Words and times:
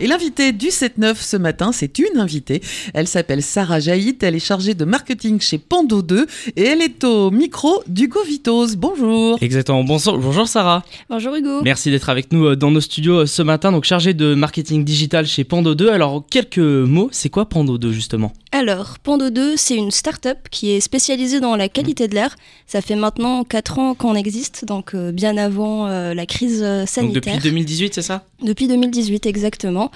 Et 0.00 0.06
l'invité 0.06 0.52
du 0.52 0.68
7-9 0.68 1.14
ce 1.16 1.36
matin, 1.36 1.70
c'est 1.72 1.98
une 1.98 2.18
invitée. 2.18 2.60
Elle 2.94 3.06
s'appelle 3.06 3.42
Sarah 3.42 3.78
Jaït, 3.78 4.22
elle 4.22 4.34
est 4.34 4.40
chargée 4.44 4.74
de 4.74 4.84
marketing 4.84 5.40
chez 5.40 5.58
Pando 5.58 6.02
2 6.02 6.26
et 6.56 6.62
elle 6.62 6.82
est 6.82 7.04
au 7.04 7.30
micro 7.30 7.82
d'Hugo 7.86 8.20
Vitos. 8.24 8.74
Bonjour. 8.76 9.38
Exactement. 9.40 9.84
Bonjour, 9.84 10.18
bonjour 10.18 10.48
Sarah. 10.48 10.82
Bonjour 11.08 11.34
Hugo. 11.34 11.62
Merci 11.62 11.90
d'être 11.90 12.08
avec 12.08 12.32
nous 12.32 12.46
euh, 12.46 12.56
dans 12.56 12.70
nos 12.70 12.80
studios 12.80 13.20
euh, 13.20 13.26
ce 13.26 13.42
matin, 13.42 13.70
donc 13.70 13.84
chargée 13.84 14.14
de 14.14 14.34
marketing 14.34 14.84
digital 14.84 15.26
chez 15.26 15.44
Pando 15.44 15.74
2. 15.74 15.90
Alors, 15.90 16.24
quelques 16.28 16.58
mots, 16.58 17.08
c'est 17.12 17.28
quoi 17.28 17.48
Pando 17.48 17.78
2 17.78 17.92
justement? 17.92 18.32
Alors, 18.54 18.98
Pando 19.02 19.30
2, 19.30 19.56
c'est 19.56 19.76
une 19.76 19.90
start-up 19.90 20.38
qui 20.50 20.72
est 20.72 20.80
spécialisée 20.80 21.40
dans 21.40 21.56
la 21.56 21.68
qualité 21.68 22.08
de 22.08 22.14
l'air. 22.14 22.36
Ça 22.66 22.80
fait 22.82 22.96
maintenant 22.96 23.44
4 23.44 23.78
ans 23.78 23.94
qu'on 23.94 24.14
existe, 24.14 24.64
donc 24.66 24.94
euh, 24.94 25.12
bien 25.12 25.36
avant 25.38 25.86
euh, 25.86 26.12
la 26.12 26.26
crise 26.26 26.60
Donc 26.60 26.88
sanitaire. 26.88 27.34
depuis 27.36 27.38
2018, 27.50 27.94
c'est 27.94 28.02
ça? 28.02 28.24
Depuis 28.42 28.66
2018, 28.66 29.26
exactement. 29.26 29.90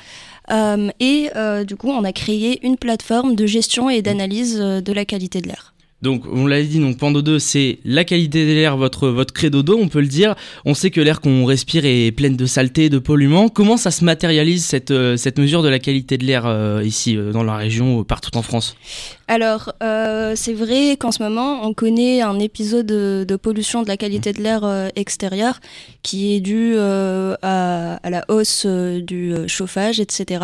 Euh, 0.51 0.91
et 1.01 1.31
euh, 1.37 1.65
du 1.65 1.77
coup, 1.77 1.91
on 1.91 2.05
a 2.05 2.13
créé 2.13 2.65
une 2.65 2.77
plateforme 2.77 3.35
de 3.35 3.47
gestion 3.47 3.91
et 3.91 4.03
d'analyse 4.03 4.61
euh, 4.61 4.81
de 4.81 4.93
la 4.93 5.05
qualité 5.05 5.41
de 5.41 5.49
l'air. 5.49 5.75
Donc, 6.03 6.25
on 6.31 6.47
l'a 6.47 6.63
dit, 6.63 6.79
donc 6.79 6.99
Pando 6.99 7.23
2, 7.23 7.39
c'est 7.39 7.79
la 7.87 8.05
qualité 8.05 8.47
de 8.47 8.53
l'air, 8.53 8.77
votre, 8.77 9.09
votre 9.09 9.33
credo 9.33 9.63
d'eau, 9.63 9.79
on 9.81 9.89
peut 9.89 10.03
le 10.03 10.07
dire. 10.07 10.35
On 10.67 10.75
sait 10.75 10.91
que 10.91 11.01
l'air 11.01 11.23
qu'on 11.23 11.47
respire 11.47 11.87
est 11.87 12.13
pleine 12.13 12.37
de 12.37 12.45
saleté, 12.45 12.91
de 12.91 12.99
polluants. 12.99 13.49
Comment 13.49 13.79
ça 13.79 13.91
se 13.91 14.05
matérialise 14.05 14.65
cette, 14.65 14.91
euh, 14.91 15.17
mesure 15.39 15.63
de 15.63 15.69
la 15.69 15.79
qualité 15.79 16.19
de 16.19 16.25
l'air 16.25 16.45
euh, 16.45 16.83
ici, 16.85 17.17
euh, 17.17 17.33
dans 17.33 17.43
la 17.43 17.57
région, 17.57 18.05
partout 18.05 18.37
en 18.37 18.43
France? 18.43 18.77
Alors, 19.27 19.73
c'est 20.37 20.53
vrai 20.53 20.97
qu'en 20.99 21.13
ce 21.13 21.23
moment, 21.23 21.67
on 21.67 21.73
connaît 21.73 22.21
un 22.21 22.39
épisode 22.39 22.87
de, 22.87 23.37
pollution 23.37 23.83
de 23.83 23.89
la 23.89 23.97
qualité 23.97 24.33
de 24.33 24.43
l'air 24.43 24.65
euh, 24.65 24.89
extérieur 24.97 25.61
qui 26.03 26.35
est 26.35 26.41
dû 26.41 26.77
à, 26.79 27.99
la 28.05 28.25
hausse 28.29 28.67
du 28.67 29.35
chauffage, 29.47 29.99
etc. 29.99 30.41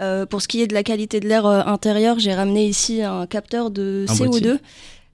Euh, 0.00 0.26
pour 0.26 0.42
ce 0.42 0.48
qui 0.48 0.62
est 0.62 0.66
de 0.66 0.74
la 0.74 0.82
qualité 0.82 1.20
de 1.20 1.28
l'air 1.28 1.46
euh, 1.46 1.62
intérieur, 1.64 2.18
j'ai 2.18 2.34
ramené 2.34 2.66
ici 2.66 3.02
un 3.02 3.26
capteur 3.26 3.70
de 3.70 4.06
Un 4.08 4.12
CO2. 4.12 4.26
boîtier. 4.28 4.52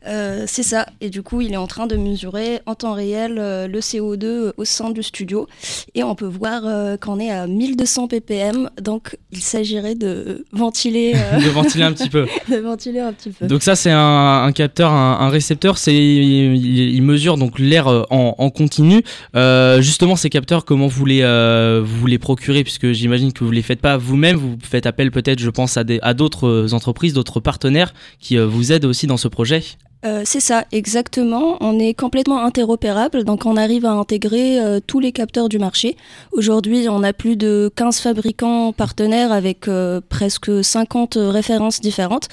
Euh, 0.06 0.44
c'est 0.46 0.62
ça, 0.62 0.86
et 1.00 1.10
du 1.10 1.22
coup 1.22 1.40
il 1.40 1.52
est 1.52 1.56
en 1.56 1.66
train 1.66 1.88
de 1.88 1.96
mesurer 1.96 2.60
en 2.66 2.76
temps 2.76 2.92
réel 2.94 3.36
euh, 3.38 3.66
le 3.66 3.80
CO2 3.80 4.52
au 4.56 4.64
sein 4.64 4.90
du 4.90 5.02
studio 5.02 5.48
et 5.96 6.04
on 6.04 6.14
peut 6.14 6.24
voir 6.24 6.62
euh, 6.64 6.96
qu'on 6.96 7.18
est 7.18 7.30
à 7.32 7.48
1200 7.48 8.06
ppm, 8.06 8.70
donc 8.80 9.18
il 9.32 9.40
s'agirait 9.40 9.96
de 9.96 10.44
ventiler, 10.52 11.14
euh, 11.16 11.40
De 11.44 11.50
ventiler 11.50 11.82
un 11.82 11.92
petit 11.92 12.08
peu. 12.08 12.26
de 12.48 12.56
ventiler 12.58 13.00
un 13.00 13.12
petit 13.12 13.30
peu. 13.30 13.48
Donc 13.48 13.64
ça 13.64 13.74
c'est 13.74 13.90
un, 13.90 14.44
un 14.44 14.52
capteur, 14.52 14.92
un, 14.92 15.18
un 15.20 15.28
récepteur, 15.30 15.78
c'est 15.78 15.94
il, 15.94 16.94
il 16.94 17.02
mesure 17.02 17.36
donc 17.36 17.58
l'air 17.58 17.88
euh, 17.88 18.04
en, 18.10 18.36
en 18.38 18.50
continu. 18.50 19.02
Euh, 19.34 19.80
justement 19.80 20.14
ces 20.14 20.30
capteurs, 20.30 20.64
comment 20.64 20.86
vous 20.86 21.06
les 21.06 21.22
euh, 21.22 21.82
vous 21.84 22.06
les 22.06 22.18
procurez? 22.18 22.62
Puisque 22.62 22.92
j'imagine 22.92 23.32
que 23.32 23.42
vous 23.42 23.50
les 23.50 23.62
faites 23.62 23.80
pas 23.80 23.96
vous-même, 23.96 24.36
vous 24.36 24.56
faites 24.62 24.86
appel 24.86 25.10
peut-être, 25.10 25.40
je 25.40 25.50
pense 25.50 25.76
à 25.76 25.82
des 25.82 25.98
à 26.02 26.14
d'autres 26.14 26.46
euh, 26.46 26.72
entreprises, 26.72 27.14
d'autres 27.14 27.40
partenaires 27.40 27.92
qui 28.20 28.38
euh, 28.38 28.46
vous 28.46 28.72
aident 28.72 28.84
aussi 28.84 29.06
dans 29.08 29.16
ce 29.16 29.26
projet. 29.28 29.62
Euh, 30.04 30.22
c'est 30.24 30.40
ça, 30.40 30.64
exactement. 30.70 31.56
On 31.60 31.78
est 31.78 31.92
complètement 31.92 32.44
interopérable, 32.44 33.24
donc 33.24 33.46
on 33.46 33.56
arrive 33.56 33.84
à 33.84 33.92
intégrer 33.92 34.60
euh, 34.60 34.78
tous 34.84 35.00
les 35.00 35.10
capteurs 35.10 35.48
du 35.48 35.58
marché. 35.58 35.96
Aujourd'hui, 36.30 36.88
on 36.88 37.02
a 37.02 37.12
plus 37.12 37.36
de 37.36 37.70
15 37.74 37.98
fabricants 37.98 38.72
partenaires 38.72 39.32
avec 39.32 39.66
euh, 39.66 40.00
presque 40.08 40.62
50 40.62 41.18
références 41.20 41.80
différentes. 41.80 42.28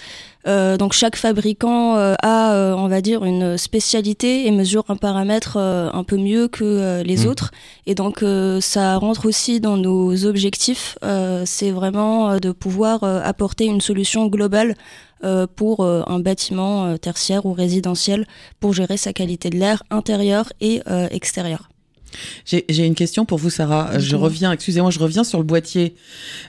Euh, 0.47 0.78
donc 0.78 0.94
chaque 0.94 1.16
fabricant 1.16 1.95
euh, 1.97 2.13
a, 2.22 2.53
euh, 2.53 2.73
on 2.75 2.88
va 2.88 3.01
dire, 3.01 3.23
une 3.25 3.57
spécialité 3.57 4.45
et 4.47 4.51
mesure 4.51 4.83
un 4.89 4.95
paramètre 4.95 5.57
euh, 5.57 5.89
un 5.91 6.03
peu 6.03 6.17
mieux 6.17 6.47
que 6.47 6.63
euh, 6.63 7.03
les 7.03 7.25
Mm. 7.25 7.28
autres. 7.29 7.51
Et 7.88 7.95
donc 7.95 8.22
euh, 8.22 8.61
ça 8.61 8.97
rentre 8.97 9.25
aussi 9.25 9.59
dans 9.59 9.78
nos 9.78 10.25
objectifs. 10.25 10.97
Euh, 11.03 11.44
C'est 11.45 11.72
vraiment 11.72 12.38
de 12.39 12.51
pouvoir 12.51 13.03
apporter 13.03 13.66
une 13.66 13.81
solution 13.81 14.28
globale 14.28 14.75
euh, 15.23 15.47
pour 15.56 15.79
euh, 15.79 16.03
un 16.07 16.19
bâtiment 16.19 16.85
euh, 16.85 16.97
tertiaire 16.97 17.45
ou 17.45 17.53
résidentiel 17.53 18.27
pour 18.59 18.73
gérer 18.73 18.97
sa 18.97 19.13
qualité 19.13 19.50
de 19.50 19.57
l'air 19.57 19.81
intérieur 19.89 20.51
et 20.62 20.81
euh, 20.89 21.07
extérieur. 21.12 21.69
J'ai 22.46 22.86
une 22.86 22.96
question 22.96 23.26
pour 23.26 23.38
vous, 23.38 23.50
Sarah. 23.50 23.90
Euh, 23.94 24.00
Je 24.00 24.16
reviens, 24.16 24.52
excusez-moi, 24.52 24.92
je 24.92 25.00
reviens 25.00 25.24
sur 25.24 25.38
le 25.40 25.44
boîtier. 25.46 25.96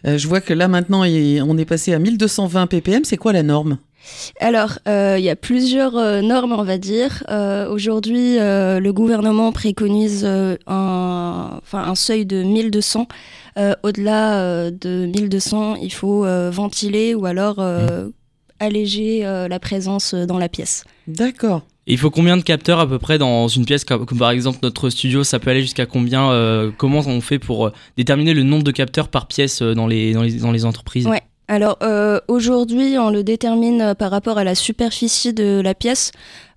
Euh, 0.06 0.18
je 0.18 0.28
vois 0.28 0.40
que 0.40 0.52
là 0.54 0.68
maintenant, 0.68 1.04
il- 1.04 1.42
on 1.42 1.56
est 1.58 1.64
passé 1.64 1.92
à 1.94 1.98
1220 1.98 2.66
ppm. 2.66 3.04
C'est 3.04 3.16
quoi 3.16 3.32
la 3.32 3.42
norme? 3.42 3.78
Alors, 4.38 4.78
euh, 4.86 5.16
il 5.18 5.24
y 5.24 5.30
a 5.30 5.34
plusieurs 5.34 5.96
euh, 5.96 6.20
normes, 6.20 6.52
on 6.52 6.62
va 6.62 6.78
dire. 6.78 7.24
Euh, 7.28 7.68
Aujourd'hui, 7.68 8.36
le 8.38 8.90
gouvernement 8.92 9.50
préconise 9.52 10.24
un, 10.24 11.60
un 11.72 11.94
seuil 11.96 12.24
de 12.26 12.42
1200. 12.42 13.08
Euh, 13.58 13.74
Au-delà 13.82 14.70
de 14.70 15.06
1200, 15.06 15.76
il 15.76 15.92
faut 15.92 16.24
ventiler 16.50 17.14
ou 17.14 17.26
alors 17.26 17.56
euh, 17.58 18.08
alléger 18.60 19.22
la 19.22 19.58
présence 19.58 20.14
dans 20.14 20.38
la 20.38 20.48
pièce. 20.48 20.84
D'accord. 21.08 21.62
Et 21.86 21.92
il 21.92 21.98
faut 21.98 22.10
combien 22.10 22.36
de 22.36 22.42
capteurs 22.42 22.80
à 22.80 22.86
peu 22.86 22.98
près 22.98 23.18
dans 23.18 23.48
une 23.48 23.64
pièce 23.64 23.84
comme, 23.84 24.04
par 24.06 24.30
exemple 24.30 24.58
notre 24.62 24.90
studio, 24.90 25.24
ça 25.24 25.38
peut 25.38 25.50
aller 25.50 25.62
jusqu'à 25.62 25.86
combien 25.86 26.30
euh, 26.30 26.70
Comment 26.76 27.00
on 27.06 27.20
fait 27.20 27.38
pour 27.38 27.66
euh, 27.66 27.72
déterminer 27.96 28.34
le 28.34 28.42
nombre 28.42 28.64
de 28.64 28.72
capteurs 28.72 29.08
par 29.08 29.26
pièce 29.26 29.62
euh, 29.62 29.74
dans 29.74 29.86
les 29.86 30.12
dans 30.12 30.22
les, 30.22 30.32
dans 30.34 30.52
les 30.52 30.64
entreprises? 30.64 31.06
Ouais. 31.06 31.22
Alors 31.48 31.78
euh, 31.82 32.18
aujourd'hui, 32.28 32.98
on 32.98 33.10
le 33.10 33.22
détermine 33.22 33.94
par 33.96 34.10
rapport 34.10 34.38
à 34.38 34.44
la 34.44 34.54
superficie 34.54 35.32
de 35.32 35.60
la 35.60 35.74
pièce. 35.74 36.12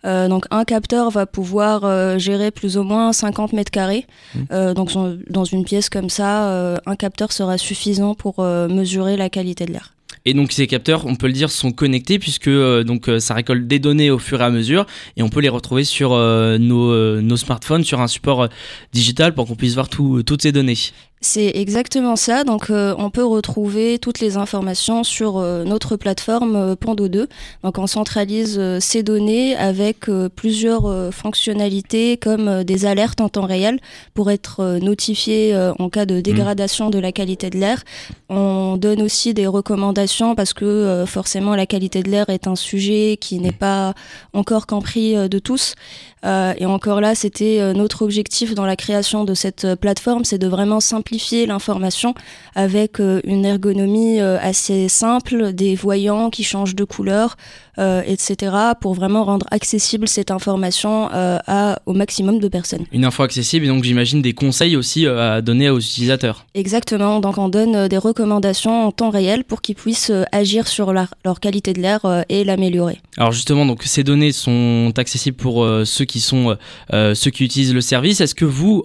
Euh, 0.05 0.27
donc 0.27 0.45
un 0.49 0.63
capteur 0.63 1.11
va 1.11 1.25
pouvoir 1.25 1.83
euh, 1.83 2.17
gérer 2.17 2.51
plus 2.51 2.77
ou 2.77 2.83
moins 2.83 3.13
50 3.13 3.53
mètres 3.53 3.71
carrés. 3.71 4.07
Mmh. 4.35 4.73
Donc 4.73 4.91
dans 5.29 5.45
une 5.45 5.63
pièce 5.63 5.89
comme 5.89 6.09
ça, 6.09 6.79
un 6.85 6.95
capteur 6.95 7.31
sera 7.31 7.57
suffisant 7.57 8.15
pour 8.15 8.41
mesurer 8.41 9.17
la 9.17 9.29
qualité 9.29 9.65
de 9.65 9.73
l'air. 9.73 9.93
Et 10.25 10.33
donc 10.33 10.51
ces 10.51 10.67
capteurs, 10.67 11.05
on 11.05 11.15
peut 11.15 11.27
le 11.27 11.33
dire, 11.33 11.49
sont 11.49 11.71
connectés 11.71 12.19
puisque 12.19 12.47
euh, 12.47 12.83
donc 12.83 13.07
euh, 13.09 13.19
ça 13.19 13.33
récolte 13.33 13.67
des 13.67 13.79
données 13.79 14.11
au 14.11 14.19
fur 14.19 14.41
et 14.41 14.43
à 14.43 14.49
mesure 14.49 14.85
et 15.17 15.23
on 15.23 15.29
peut 15.29 15.39
les 15.39 15.49
retrouver 15.49 15.83
sur 15.83 16.13
euh, 16.13 16.57
nos, 16.57 17.37
smartphones, 17.37 17.83
sur 17.83 18.01
un 18.01 18.07
support 18.07 18.49
digital 18.93 19.33
pour 19.33 19.47
qu'on 19.47 19.55
puisse 19.55 19.73
voir 19.73 19.89
tout- 19.89 20.23
toutes 20.23 20.41
ces 20.41 20.51
données. 20.51 20.77
C'est 21.21 21.51
exactement 21.55 22.15
ça. 22.15 22.45
Donc, 22.45 22.69
euh, 22.69 22.95
on 22.97 23.09
peut 23.09 23.25
retrouver 23.25 23.99
toutes 23.99 24.21
les 24.21 24.37
informations 24.37 25.03
sur 25.03 25.37
euh, 25.37 25.65
notre 25.65 25.97
plateforme 25.97 26.55
euh, 26.55 26.75
Pando 26.77 27.09
2. 27.09 27.27
Donc, 27.63 27.77
on 27.77 27.87
centralise 27.87 28.55
euh, 28.57 28.79
ces 28.79 29.03
données 29.03 29.57
avec 29.57 30.09
plusieurs 30.35 31.13
fonctionnalités 31.13 32.15
comme 32.15 32.63
des 32.63 32.85
alertes 32.85 33.19
en 33.19 33.27
temps 33.27 33.45
réel 33.45 33.79
pour 34.13 34.31
être 34.31 34.79
notifié 34.81 35.55
en 35.77 35.89
cas 35.89 36.05
de 36.05 36.21
dégradation 36.21 36.89
de 36.89 36.99
la 36.99 37.11
qualité 37.11 37.49
de 37.49 37.57
l'air. 37.57 37.83
On 38.29 38.77
donne 38.77 39.01
aussi 39.01 39.33
des 39.33 39.47
recommandations 39.47 40.35
parce 40.35 40.53
que 40.53 41.03
forcément 41.07 41.55
la 41.55 41.65
qualité 41.65 42.03
de 42.03 42.09
l'air 42.09 42.29
est 42.29 42.47
un 42.47 42.55
sujet 42.55 43.17
qui 43.19 43.39
n'est 43.39 43.51
pas 43.51 43.93
encore 44.33 44.67
compris 44.67 45.15
de 45.15 45.39
tous. 45.39 45.75
Et 46.23 46.65
encore 46.65 47.01
là, 47.01 47.15
c'était 47.15 47.73
notre 47.73 48.03
objectif 48.03 48.55
dans 48.55 48.65
la 48.65 48.75
création 48.75 49.25
de 49.25 49.33
cette 49.33 49.75
plateforme, 49.75 50.23
c'est 50.23 50.37
de 50.37 50.47
vraiment 50.47 50.79
simplifier 50.79 51.08
l'information 51.45 52.13
avec 52.55 52.99
euh, 52.99 53.21
une 53.23 53.45
ergonomie 53.45 54.19
euh, 54.19 54.37
assez 54.41 54.87
simple, 54.89 55.53
des 55.53 55.75
voyants 55.75 56.29
qui 56.29 56.43
changent 56.43 56.75
de 56.75 56.83
couleur, 56.83 57.37
euh, 57.79 58.01
etc., 58.05 58.51
pour 58.81 58.93
vraiment 58.93 59.23
rendre 59.23 59.45
accessible 59.51 60.07
cette 60.07 60.31
information 60.31 61.09
euh, 61.13 61.37
à, 61.47 61.79
au 61.85 61.93
maximum 61.93 62.39
de 62.39 62.47
personnes. 62.47 62.85
Une 62.91 63.05
info 63.05 63.23
accessible 63.23 63.65
et 63.65 63.67
donc 63.69 63.83
j'imagine 63.83 64.21
des 64.21 64.33
conseils 64.33 64.75
aussi 64.75 65.05
euh, 65.05 65.37
à 65.37 65.41
donner 65.41 65.69
aux 65.69 65.79
utilisateurs. 65.79 66.45
Exactement, 66.55 67.19
donc 67.19 67.37
on 67.37 67.49
donne 67.49 67.87
des 67.87 67.97
recommandations 67.97 68.87
en 68.87 68.91
temps 68.91 69.09
réel 69.09 69.43
pour 69.43 69.61
qu'ils 69.61 69.75
puissent 69.75 70.11
agir 70.31 70.67
sur 70.67 70.93
la- 70.93 71.07
leur 71.25 71.39
qualité 71.39 71.73
de 71.73 71.81
l'air 71.81 72.01
et 72.29 72.43
l'améliorer. 72.43 72.97
Alors 73.17 73.31
justement, 73.31 73.65
donc 73.65 73.83
ces 73.83 74.03
données 74.03 74.31
sont 74.31 74.91
accessibles 74.97 75.37
pour 75.37 75.67
ceux 75.85 76.05
qui 76.05 76.19
sont 76.19 76.57
ceux 76.91 77.31
qui 77.31 77.43
utilisent 77.43 77.73
le 77.73 77.81
service. 77.81 78.21
Est-ce 78.21 78.35
que 78.35 78.45
vous, 78.45 78.83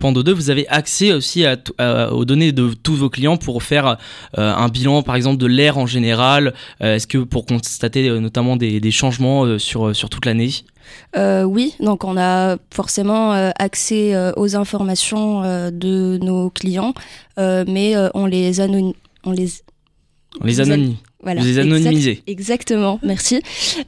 Pando 0.00 0.22
2, 0.22 0.32
vous 0.32 0.50
avez 0.50 0.66
accès 0.68 1.12
aussi 1.12 1.44
à 1.44 1.56
aux 2.12 2.24
données 2.24 2.52
de 2.52 2.70
tous 2.82 2.94
vos 2.94 3.10
clients 3.10 3.36
pour 3.36 3.62
faire 3.62 3.96
un 4.36 4.68
bilan, 4.68 5.02
par 5.02 5.16
exemple, 5.16 5.38
de 5.38 5.46
l'air 5.46 5.78
en 5.78 5.86
général? 5.86 6.54
Est-ce 6.80 7.06
que 7.06 7.18
pour 7.18 7.46
constater 7.46 8.05
euh, 8.08 8.20
notamment 8.20 8.56
des, 8.56 8.80
des 8.80 8.90
changements 8.90 9.44
euh, 9.44 9.58
sur 9.58 9.94
sur 9.94 10.08
toute 10.10 10.26
l'année 10.26 10.50
Euh, 11.16 11.42
oui, 11.42 11.74
donc 11.80 12.04
on 12.04 12.16
a 12.16 12.56
forcément 12.72 13.32
euh, 13.34 13.50
accès 13.58 14.14
euh, 14.14 14.32
aux 14.36 14.54
informations 14.54 15.42
euh, 15.42 15.70
de 15.72 16.18
nos 16.22 16.48
clients, 16.50 16.94
euh, 17.38 17.64
mais 17.66 17.96
euh, 17.96 18.08
on 18.14 18.26
les 18.26 18.60
anony- 18.60 18.94
on 19.24 19.32
les 19.32 19.48
On 20.40 20.46
les 20.46 20.60
anonyme. 20.60 20.94
Voilà, 21.22 21.40
Vous 21.40 21.46
les 21.48 21.58
exact-. 21.88 22.22
Exactement, 22.28 23.00
merci. 23.02 23.40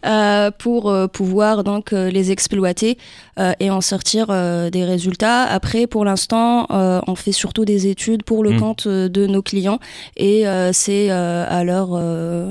Euh, 0.05 0.50
pour 0.50 0.91
euh, 0.91 1.06
pouvoir 1.06 1.62
donc 1.62 1.93
euh, 1.93 2.11
les 2.11 2.32
exploiter 2.32 2.99
euh, 3.38 3.53
et 3.61 3.70
en 3.70 3.81
sortir 3.81 4.26
euh, 4.31 4.69
des 4.70 4.85
résultats. 4.85 5.43
Après, 5.44 5.87
pour 5.87 6.05
l'instant, 6.05 6.67
euh, 6.70 7.00
on 7.06 7.15
fait 7.15 7.31
surtout 7.31 7.65
des 7.65 7.87
études 7.87 8.25
pour 8.25 8.43
le 8.43 8.53
Mm. 8.55 8.61
compte 8.61 8.87
euh, 8.88 9.09
de 9.09 9.26
nos 9.29 9.43
clients 9.43 9.79
et 10.17 10.49
euh, 10.49 10.73
c'est 10.73 11.11
euh, 11.12 11.44
à 11.49 11.62
leur 11.62 11.91
euh, 11.93 12.50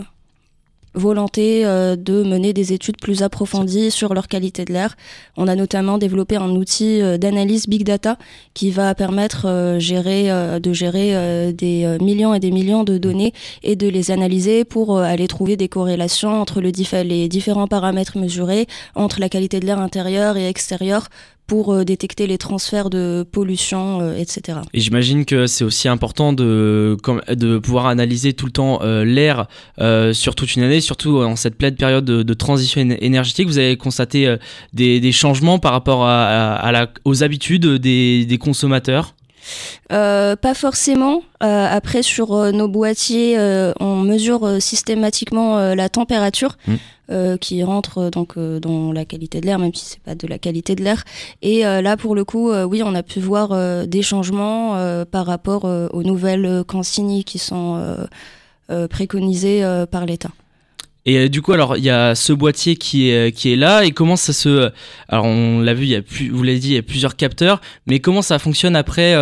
volonté 0.98 1.66
euh, 1.66 1.96
de 1.96 2.24
mener 2.24 2.54
des 2.54 2.74
études 2.74 2.98
plus 2.98 3.24
approfondies 3.24 3.92
sur 3.92 4.14
leur 4.14 4.28
qualité 4.28 4.66
de 4.66 4.74
l'air. 4.74 4.96
On 5.38 5.48
a 5.48 5.56
notamment 5.56 5.98
développé 5.98 6.36
un 6.36 6.50
outil 6.50 7.02
euh, 7.02 7.18
d'analyse 7.18 7.68
big 7.68 7.84
data 7.84 8.18
qui 8.54 8.72
va 8.72 8.94
permettre 8.96 9.48
euh, 9.48 9.80
gérer, 9.80 10.30
de 10.60 10.74
gérer 10.74 11.54
des 11.54 11.98
millions 12.02 12.34
et 12.34 12.40
des 12.40 12.52
millions 12.52 12.84
de 12.84 12.98
données 12.98 13.34
et 13.64 13.76
de 13.76 13.88
les 13.88 14.12
analyser 14.12 14.66
pour 14.66 15.00
aller 15.00 15.28
trouver 15.28 15.56
des 15.56 15.70
corrélations 15.70 16.42
entre 16.42 16.62
les 16.62 17.28
différents 17.30 17.68
paramètres 17.68 18.18
mesurés, 18.18 18.68
entre 18.96 19.20
la 19.20 19.30
qualité 19.30 19.60
de 19.60 19.66
l'air 19.66 19.80
intérieur 19.80 20.38
et 20.38 20.48
extérieur 20.48 21.08
pour 21.48 21.74
euh, 21.74 21.84
détecter 21.86 22.28
les 22.28 22.38
transferts 22.38 22.90
de 22.90 23.26
pollution, 23.32 24.02
euh, 24.02 24.16
etc. 24.18 24.60
Et 24.74 24.80
j'imagine 24.82 25.24
que 25.26 25.48
c'est 25.48 25.64
aussi 25.64 25.88
important 25.88 26.34
de, 26.34 26.98
pouvoir 27.64 27.88
analyser 27.88 28.34
tout 28.34 28.46
le 28.46 28.52
temps 28.52 28.80
euh, 28.84 29.04
l'air 29.06 29.48
sur 30.14 30.36
toute 30.36 30.56
une 30.56 30.64
année, 30.64 30.82
surtout 30.82 31.18
en 31.22 31.36
cette 31.36 31.56
pleine 31.58 31.76
période 31.76 32.06
de, 32.06 32.22
de 32.24 32.34
transition 32.34 32.82
éner- 32.82 32.98
énergétique. 33.02 33.48
Vous 33.48 33.58
avez 33.58 33.78
constaté 33.78 34.36
des, 34.74 35.00
des 35.00 35.12
changements 35.12 35.60
par 35.60 35.72
rapport 35.72 36.06
à, 36.06 36.26
à- 36.26 36.56
à 36.56 36.72
la, 36.72 36.88
aux 37.06 37.24
habitudes 37.24 37.66
des, 37.66 38.26
des 38.26 38.38
consommateurs? 38.38 39.16
Euh, 39.94 40.36
pas 40.36 40.54
forcément. 40.54 41.22
Euh, 41.42 41.68
après, 41.70 42.04
sur 42.04 42.34
euh, 42.34 42.52
nos 42.52 42.68
boîtiers, 42.68 43.38
on 43.80 43.96
mesure 44.02 44.62
systématiquement 44.62 45.74
la 45.74 45.90
température 45.90 46.58
Mm. 46.68 46.76
Euh, 47.10 47.38
qui 47.38 47.64
rentre 47.64 48.10
donc 48.10 48.34
euh, 48.36 48.60
dans 48.60 48.92
la 48.92 49.06
qualité 49.06 49.40
de 49.40 49.46
l'air, 49.46 49.60
même 49.60 49.74
si 49.74 49.86
c'est 49.86 50.02
pas 50.02 50.14
de 50.14 50.28
la 50.28 50.38
qualité 50.38 50.76
de 50.76 50.84
l'air. 50.84 51.06
Et 51.42 51.66
euh, 51.66 51.82
là, 51.82 51.96
pour 51.96 52.16
le 52.16 52.26
coup, 52.26 52.52
oui, 52.52 52.84
on 52.84 52.94
a 52.96 53.02
pu 53.02 53.22
voir 53.22 53.88
des 53.88 54.02
changements 54.02 54.76
par 55.06 55.26
rapport 55.26 55.64
aux 55.64 56.04
nouvelles 56.04 56.64
consignes 56.68 57.24
qui 57.24 57.40
sont 57.40 57.98
préconisées 58.90 59.64
par 59.90 60.06
l'État. 60.06 60.32
Et 61.06 61.30
du 61.30 61.42
coup, 61.42 61.54
alors 61.54 61.78
il 61.78 61.84
y 61.84 61.90
a 61.90 62.16
ce 62.16 62.34
boîtier 62.34 62.76
qui 62.76 63.10
est 63.10 63.32
qui 63.32 63.54
est 63.54 63.56
là 63.56 63.86
et 63.86 63.92
comment 63.92 64.18
ça 64.18 64.34
se 64.34 64.70
alors 65.08 65.26
on 65.26 65.62
l'a 65.62 65.74
vu, 65.74 66.04
vous 66.32 66.44
l'avez 66.44 66.60
dit, 66.60 66.70
il 66.72 66.76
y 66.76 66.78
a 66.78 66.82
plusieurs 66.82 67.16
capteurs, 67.16 67.62
mais 67.86 68.00
comment 68.00 68.22
ça 68.22 68.40
fonctionne 68.40 68.76
après 68.76 69.14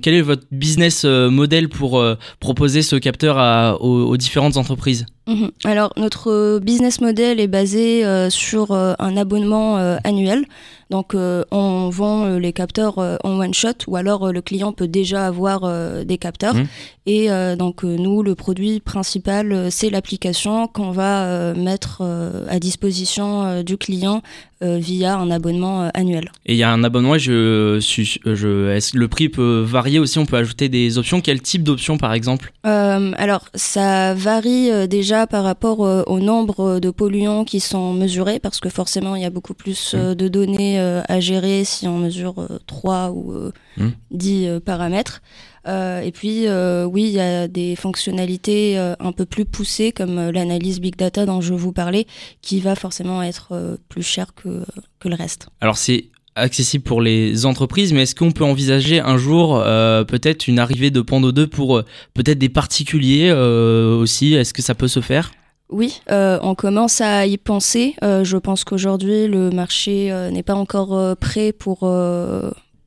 Quel 0.00 0.14
est 0.14 0.22
votre 0.22 0.44
business 0.50 1.04
model 1.04 1.68
pour 1.68 2.02
proposer 2.40 2.80
ce 2.80 2.96
capteur 2.96 3.80
aux 3.82 4.16
différentes 4.16 4.56
entreprises? 4.56 5.06
Mhm. 5.26 5.50
Alors, 5.64 5.92
notre 5.96 6.60
business 6.60 7.00
model 7.00 7.40
est 7.40 7.48
basé 7.48 8.04
euh, 8.04 8.30
sur 8.30 8.70
euh, 8.70 8.94
un 9.00 9.16
abonnement 9.16 9.76
euh, 9.76 9.96
annuel. 10.04 10.46
Donc, 10.88 11.16
on 11.16 11.88
vend 11.88 12.38
les 12.38 12.52
capteurs 12.52 12.98
en 12.98 13.40
one 13.40 13.52
shot 13.52 13.88
ou 13.88 13.96
alors 13.96 14.32
le 14.32 14.40
client 14.40 14.70
peut 14.70 14.86
déjà 14.86 15.26
avoir 15.26 15.68
des 16.04 16.16
capteurs. 16.16 16.54
Mhm. 16.54 16.66
Et 17.06 17.28
donc, 17.58 17.82
nous, 17.82 18.22
le 18.22 18.36
produit 18.36 18.78
principal, 18.78 19.72
c'est 19.72 19.90
l'application 19.90 20.68
qu'on 20.68 20.92
va 20.92 21.54
mettre 21.54 22.02
à 22.48 22.60
disposition 22.60 23.64
du 23.64 23.76
client 23.78 24.22
via 24.60 25.16
un 25.16 25.30
abonnement 25.30 25.84
euh, 25.84 25.88
annuel. 25.94 26.30
Et 26.46 26.54
il 26.54 26.56
y 26.58 26.62
a 26.62 26.70
un 26.70 26.82
abonnement, 26.84 27.18
je 27.18 27.78
je, 27.80 28.18
que 28.18 28.96
le 28.96 29.08
prix 29.08 29.28
peut 29.28 29.60
varier 29.60 29.98
aussi? 29.98 30.18
On 30.18 30.26
peut 30.26 30.36
ajouter 30.36 30.68
des 30.68 30.98
options. 30.98 31.20
Quel 31.20 31.40
type 31.42 31.62
d'options 31.62 31.98
par 31.98 32.12
exemple? 32.12 32.52
Euh, 32.66 33.12
alors, 33.16 33.46
ça 33.54 34.14
varie 34.14 34.70
euh, 34.70 34.86
déjà 34.86 35.26
par 35.26 35.44
rapport 35.44 35.84
euh, 35.84 36.02
au 36.06 36.20
nombre 36.20 36.80
de 36.80 36.90
polluants 36.90 37.44
qui 37.44 37.60
sont 37.60 37.92
mesurés, 37.92 38.38
parce 38.38 38.60
que 38.60 38.68
forcément, 38.68 39.16
il 39.16 39.22
y 39.22 39.26
a 39.26 39.30
beaucoup 39.30 39.54
plus 39.54 39.94
euh, 39.94 40.14
de 40.14 40.28
données 40.28 40.80
euh, 40.80 41.02
à 41.08 41.20
gérer 41.20 41.64
si 41.64 41.86
on 41.86 41.98
mesure 41.98 42.34
euh, 42.38 42.58
3 42.66 43.10
ou 43.10 43.32
euh, 43.32 43.52
Mm. 43.76 43.90
10 44.10 44.46
euh, 44.46 44.60
paramètres. 44.60 45.22
Euh, 45.66 46.00
et 46.00 46.12
puis, 46.12 46.46
euh, 46.46 46.84
oui, 46.84 47.04
il 47.04 47.10
y 47.10 47.20
a 47.20 47.48
des 47.48 47.76
fonctionnalités 47.76 48.78
euh, 48.78 48.94
un 49.00 49.12
peu 49.12 49.26
plus 49.26 49.44
poussées, 49.44 49.92
comme 49.92 50.30
l'analyse 50.30 50.80
big 50.80 50.96
data 50.96 51.26
dont 51.26 51.40
je 51.40 51.54
vous 51.54 51.72
parlais, 51.72 52.06
qui 52.42 52.60
va 52.60 52.74
forcément 52.74 53.22
être 53.22 53.78
plus 53.88 54.02
cher 54.02 54.34
que, 54.34 54.64
que 54.98 55.08
le 55.08 55.14
reste. 55.16 55.48
Alors 55.60 55.76
c'est 55.76 56.10
accessible 56.36 56.84
pour 56.84 57.00
les 57.00 57.46
entreprises, 57.46 57.92
mais 57.92 58.02
est-ce 58.02 58.14
qu'on 58.14 58.30
peut 58.30 58.44
envisager 58.44 59.00
un 59.00 59.16
jour 59.16 59.56
euh, 59.56 60.04
peut-être 60.04 60.46
une 60.46 60.58
arrivée 60.58 60.90
de 60.90 61.00
Pando 61.00 61.32
2 61.32 61.46
pour 61.46 61.78
euh, 61.78 61.84
peut-être 62.14 62.38
des 62.38 62.50
particuliers 62.50 63.30
euh, 63.30 63.96
aussi? 63.96 64.34
Est-ce 64.34 64.54
que 64.54 64.62
ça 64.62 64.74
peut 64.74 64.88
se 64.88 65.00
faire? 65.00 65.32
Oui, 65.68 66.00
on 66.08 66.54
commence 66.54 67.00
à 67.00 67.26
y 67.26 67.38
penser. 67.38 67.96
Je 68.00 68.36
pense 68.36 68.62
qu'aujourd'hui, 68.62 69.26
le 69.26 69.50
marché 69.50 70.12
n'est 70.30 70.44
pas 70.44 70.54
encore 70.54 71.16
prêt 71.16 71.52
pour, 71.52 71.80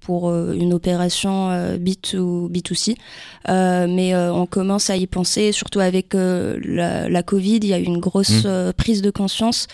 pour 0.09 0.29
euh, 0.29 0.53
une 0.53 0.73
opération 0.73 1.51
euh, 1.51 1.77
B2, 1.77 2.49
B2C. 2.49 2.95
Euh, 3.47 3.85
mais 3.87 4.15
euh, 4.15 4.33
on 4.33 4.47
commence 4.47 4.89
à 4.89 4.95
y 4.95 5.05
penser, 5.05 5.51
surtout 5.51 5.81
avec 5.81 6.15
euh, 6.15 6.57
la, 6.65 7.07
la 7.09 7.21
Covid, 7.21 7.57
il 7.57 7.67
y 7.67 7.73
a 7.75 7.79
eu 7.79 7.83
une 7.83 7.99
grosse 7.99 8.43
Mm. 8.43 8.47
euh, 8.47 8.73
prise 8.73 9.03
de 9.03 9.11
conscience. 9.11 9.67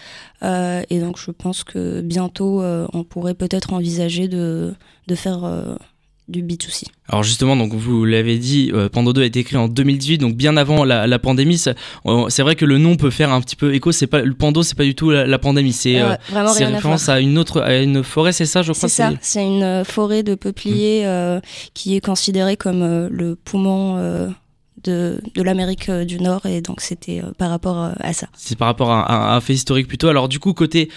Euh, 0.44 0.82
et 0.90 1.00
donc, 1.00 1.18
je 1.18 1.32
pense 1.32 1.64
que 1.64 2.02
bientôt, 2.02 2.62
euh, 2.62 2.86
on 2.92 3.06
pourrait 3.06 3.34
peut-être 3.34 3.72
envisager 3.72 4.28
de, 4.28 4.74
de 5.08 5.16
faire 5.16 5.46
euh, 5.46 5.76
du 6.27 6.42
B2C. 6.42 6.86
Alors 7.07 7.22
justement, 7.24 7.56
donc 7.56 7.74
vous 7.74 8.04
l'avez 8.04 8.38
dit, 8.39 8.72
euh, 8.74 8.89
Pando 8.89 9.13
2 9.13 9.22
a 9.22 9.25
été 9.25 9.39
écrit 9.39 9.57
en 9.57 9.68
2018, 9.68 10.18
donc 10.18 10.36
bien 10.36 10.57
avant 10.57 10.83
la, 10.83 11.06
la 11.06 11.19
pandémie. 11.19 11.62
on- 12.04 12.30
C'est 12.30 12.42
vrai 12.42 12.56
que 12.56 12.66
le 12.66 12.77
nom 12.80 12.95
peut 12.95 13.12
faire 13.12 13.31
un 13.31 13.42
petit 13.42 13.56
peu 13.56 13.75
écho. 13.75 13.92
C'est 13.92 14.07
pas 14.07 14.22
le 14.22 14.33
Pando, 14.33 14.63
c'est 14.63 14.75
pas 14.75 14.83
du 14.86 14.95
tout 14.95 15.12
la, 15.12 15.27
la 15.27 15.38
pandémie. 15.39 15.72
C'est 15.74 16.01
euh, 16.01 16.13
Euh, 16.13 16.16
à 16.36 16.44
référence 16.75 17.10
à 17.10 17.19
une 17.19 17.38
autre, 17.38 17.62
à 17.62 17.75
une 17.77 18.04
forêt, 18.04 18.31
c'est 18.31 18.45
ça, 18.48 18.63
je 18.63 18.72
crois. 18.72 18.89
C'est 18.89 18.95
ça, 18.95 19.13
c'est 19.22 19.45
une 19.45 19.62
euh, 19.63 19.83
forêt 19.83 20.24
de 20.24 20.33
peupliers 20.36 21.06
euh, 21.06 21.39
qui 21.75 21.95
est 21.95 22.01
considérée 22.01 22.57
comme 22.57 22.81
euh, 22.81 23.07
le 23.12 23.36
poumon 23.36 23.98
euh, 23.98 24.27
de, 24.86 25.20
l'Amérique 25.36 25.90
euh, 25.90 26.06
du 26.06 26.20
Nord 26.20 26.46
et 26.46 26.62
donc 26.62 26.82
c'était 26.82 27.22
euh, 27.22 27.32
par 27.38 27.50
rapport 27.50 27.82
euh, 27.82 27.92
à 28.00 28.14
ça. 28.14 28.28
C'est 28.36 28.58
par 28.58 28.68
rapport 28.68 28.92
à, 28.92 29.36
un 29.36 29.42
fait 29.42 29.54
historique 29.54 29.88
plutôt. 29.88 30.08
Alors 30.08 30.30
du 30.30 30.40
coup, 30.40 30.54
côté 30.54 30.90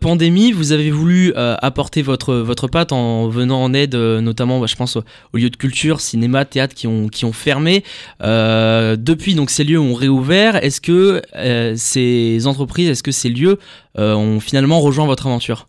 pandémie, 0.00 0.52
vous 0.52 0.72
avez 0.72 0.90
voulu 0.90 1.32
apporter 1.34 2.02
votre, 2.02 2.34
votre 2.34 2.68
patte 2.68 2.92
en 2.92 3.28
venant 3.28 3.62
en 3.62 3.72
aide, 3.74 3.94
notamment, 3.94 4.60
bah, 4.60 4.66
je 4.66 4.76
pense, 4.76 4.96
aux 4.96 5.36
lieux 5.36 5.50
de 5.50 5.56
culture, 5.56 6.00
cinéma, 6.00 6.44
théâtre 6.44 6.74
qui 6.74 6.86
ont, 6.86 7.08
qui 7.08 7.24
ont 7.24 7.32
fermé. 7.32 7.84
Depuis, 8.20 9.34
donc, 9.34 9.50
ces 9.50 9.64
lieux 9.64 9.80
ont 9.80 9.94
réouvert. 9.94 10.56
Est-ce 10.56 10.80
que 10.80 11.22
ces 11.76 12.46
entreprises, 12.46 12.88
est-ce 12.88 13.02
que 13.02 13.12
ces 13.12 13.28
lieux 13.28 13.58
ont 13.96 14.40
finalement 14.40 14.80
rejoint 14.80 15.06
votre 15.06 15.26
aventure 15.26 15.68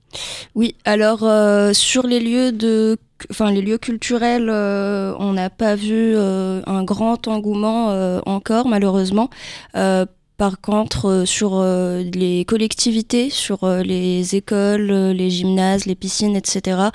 Oui, 0.55 0.75
alors 0.85 1.23
euh, 1.23 1.73
sur 1.73 2.07
les 2.07 2.19
lieux 2.19 2.51
de 2.51 2.97
enfin 3.29 3.51
les 3.51 3.61
lieux 3.61 3.77
culturels, 3.77 4.49
euh, 4.49 5.13
on 5.19 5.33
n'a 5.33 5.49
pas 5.49 5.75
vu 5.75 6.13
euh, 6.15 6.61
un 6.65 6.83
grand 6.83 7.27
engouement 7.27 7.91
euh, 7.91 8.19
encore 8.25 8.67
malheureusement. 8.67 9.29
Euh, 9.75 10.05
par 10.37 10.59
contre, 10.59 11.05
euh, 11.05 11.25
sur 11.25 11.55
euh, 11.55 12.03
les 12.13 12.43
collectivités, 12.43 13.29
sur 13.29 13.63
euh, 13.63 13.83
les 13.83 14.35
écoles, 14.35 14.91
euh, 14.91 15.13
les 15.13 15.29
gymnases, 15.29 15.85
les 15.85 15.95
piscines, 15.95 16.35
etc., 16.35 16.89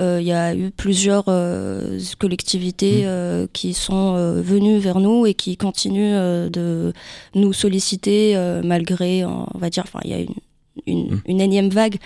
euh, 0.00 0.18
il 0.20 0.26
y 0.26 0.32
a 0.32 0.54
eu 0.54 0.70
plusieurs 0.70 1.24
euh, 1.28 1.98
collectivités 2.18 3.02
euh, 3.04 3.46
qui 3.52 3.74
sont 3.74 4.14
euh, 4.16 4.40
venues 4.40 4.78
vers 4.78 5.00
nous 5.00 5.26
et 5.26 5.34
qui 5.34 5.58
continuent 5.58 6.14
euh, 6.14 6.48
de 6.48 6.94
nous 7.34 7.52
solliciter 7.52 8.34
euh, 8.34 8.62
malgré, 8.64 9.26
on 9.26 9.46
va 9.54 9.68
dire, 9.68 9.84
enfin, 9.86 10.00
il 10.04 10.10
y 10.10 10.14
a 10.14 10.18
une, 10.18 10.34
une, 10.86 11.06
Mmh. 11.06 11.20
une 11.26 11.40
énième 11.40 11.68
vague, 11.68 11.96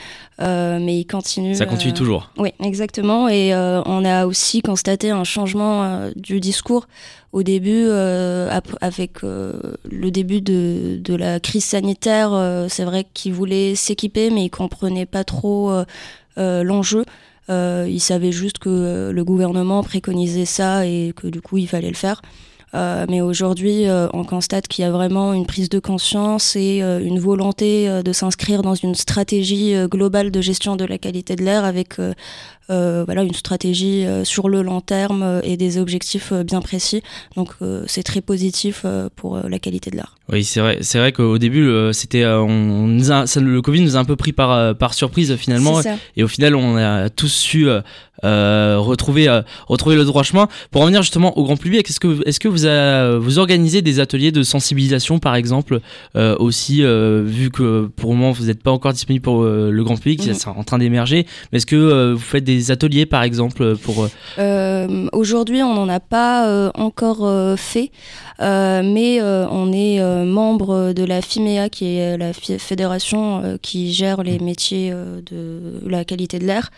euh, 0.40 0.78
mais 0.80 1.00
il 1.00 1.06
continue. 1.06 1.54
Ça 1.54 1.66
continue 1.66 1.92
euh, 1.92 1.96
toujours. 1.96 2.30
oui, 2.38 2.50
exactement. 2.62 3.28
Et 3.28 3.52
euh, 3.52 3.82
on 3.86 4.04
a 4.04 4.26
aussi 4.26 4.62
constaté 4.62 5.10
un 5.10 5.24
changement 5.24 6.10
du 6.16 6.40
discours 6.40 6.86
au 7.32 7.42
début, 7.42 7.88
avec 8.80 9.22
le 9.22 10.10
début 10.10 10.40
de, 10.40 10.98
de 11.02 11.14
la 11.14 11.38
crise 11.38 11.64
sanitaire. 11.64 12.66
c'est 12.68 12.84
vrai 12.84 13.06
qu'ils 13.14 13.32
voulaient 13.32 13.74
s'équiper, 13.74 14.30
mais 14.30 14.46
ils 14.46 14.50
comprenaient 14.50 15.06
pas 15.06 15.24
trop 15.24 15.72
l'enjeu. 16.36 17.04
Ils 17.48 18.00
savaient 18.00 18.32
juste 18.32 18.58
que 18.58 19.10
le 19.12 19.24
gouvernement 19.24 19.82
préconisait 19.84 20.44
ça 20.44 20.86
et 20.86 21.12
que 21.14 21.28
du 21.28 21.40
coup 21.40 21.58
il 21.58 21.68
fallait 21.68 21.88
le 21.88 21.94
faire. 21.94 22.20
Euh, 22.74 23.04
mais 23.08 23.20
aujourd'hui, 23.20 23.88
euh, 23.88 24.06
on 24.12 24.24
constate 24.24 24.68
qu'il 24.68 24.84
y 24.84 24.86
a 24.86 24.90
vraiment 24.90 25.32
une 25.32 25.46
prise 25.46 25.68
de 25.68 25.80
conscience 25.80 26.54
et 26.54 26.82
euh, 26.82 27.00
une 27.00 27.18
volonté 27.18 27.88
de 28.02 28.12
s'inscrire 28.12 28.62
dans 28.62 28.74
une 28.74 28.94
stratégie 28.94 29.74
globale 29.88 30.30
de 30.30 30.40
gestion 30.40 30.76
de 30.76 30.84
la 30.84 30.98
qualité 30.98 31.36
de 31.36 31.42
l'air 31.42 31.64
avec 31.64 31.96
voilà, 33.04 33.22
une 33.22 33.34
stratégie 33.34 34.04
euh, 34.06 34.24
sur 34.24 34.48
le 34.48 34.62
long 34.62 34.80
terme 34.80 35.22
euh, 35.22 35.40
et 35.42 35.56
des 35.56 35.78
objectifs 35.78 36.32
euh, 36.32 36.44
bien 36.44 36.60
précis. 36.60 37.02
Donc 37.36 37.50
euh, 37.62 37.82
c'est 37.86 38.02
très 38.02 38.20
positif 38.20 38.82
euh, 38.84 39.08
pour 39.16 39.36
euh, 39.36 39.42
la 39.48 39.58
qualité 39.58 39.90
de 39.90 39.96
l'air. 39.96 40.16
Oui, 40.32 40.44
c'est 40.44 40.60
vrai. 40.60 40.78
C'est 40.82 40.98
vrai 40.98 41.10
qu'au 41.12 41.38
début, 41.38 41.66
euh, 41.66 41.92
c'était, 41.92 42.22
euh, 42.22 42.40
on, 42.40 42.98
ça- 43.02 43.24
le 43.40 43.60
Covid 43.62 43.80
nous 43.80 43.96
a 43.96 43.98
un 43.98 44.04
peu 44.04 44.14
pris 44.16 44.32
par, 44.32 44.52
euh, 44.52 44.74
par 44.74 44.94
surprise 44.94 45.34
finalement. 45.36 45.80
Et 46.16 46.22
au 46.22 46.28
final, 46.28 46.54
on 46.54 46.76
a 46.76 47.08
tous 47.10 47.28
su 47.32 47.68
euh, 47.68 47.80
euh, 48.22 48.76
retrouver, 48.78 49.28
euh, 49.28 49.42
retrouver 49.66 49.96
le 49.96 50.04
droit 50.04 50.22
chemin. 50.22 50.46
Pour 50.70 50.82
revenir 50.82 51.02
justement 51.02 51.36
au 51.38 51.42
grand 51.42 51.56
public, 51.56 51.88
est-ce 51.88 51.98
que, 51.98 52.22
est-ce 52.28 52.38
que 52.38 52.46
vous 52.48 52.60
vous, 52.60 52.66
a- 52.66 53.16
vous 53.18 53.38
organisez 53.38 53.80
des 53.82 53.98
ateliers 54.00 54.30
de 54.32 54.42
sensibilisation, 54.42 55.18
par 55.18 55.34
exemple, 55.34 55.80
euh, 56.16 56.36
aussi, 56.38 56.82
euh, 56.84 57.22
vu 57.24 57.50
que 57.50 57.88
pour 57.96 58.10
le 58.12 58.16
moment 58.18 58.32
vous 58.32 58.44
n'êtes 58.46 58.62
pas 58.62 58.70
encore 58.70 58.92
disponible 58.92 59.22
pour 59.22 59.42
euh, 59.42 59.70
le 59.70 59.82
grand 59.84 59.96
public, 59.96 60.24
Mhm. 60.26 60.34
c'est 60.34 60.48
en 60.48 60.62
train 60.64 60.78
d'émerger. 60.78 61.26
Mais 61.50 61.56
est-ce 61.56 61.66
que 61.66 61.76
euh, 61.76 62.12
vous 62.14 62.20
faites 62.20 62.44
des 62.44 62.59
ateliers, 62.70 63.06
par 63.06 63.22
exemple, 63.22 63.76
pour 63.76 64.04
euh, 64.04 64.08
Euh, 64.38 65.08
Aujourd'hui, 65.12 65.62
on 65.62 65.74
n'en 65.74 65.88
a 65.88 66.00
pas 66.00 66.46
euh, 66.48 66.70
encore 66.74 67.24
euh, 67.24 67.56
fait, 67.56 67.90
mais 68.40 69.20
on 69.22 69.72
est 69.72 70.00
membre 70.24 70.92
de 70.92 71.04
la 71.04 71.20
FIMEA, 71.20 71.68
qui 71.68 71.96
est 71.96 72.16
la 72.16 72.32
fédération 72.32 73.58
qui 73.60 73.92
gère 73.92 74.22
les 74.22 74.38
métiers 74.38 74.90
euh, 74.92 75.20
de 75.20 75.86
la 75.88 76.04
qualité 76.04 76.38
de 76.38 76.46
l'air, 76.46 76.70